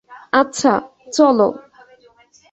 [0.33, 0.73] আচ্ছা,
[1.13, 1.39] চল।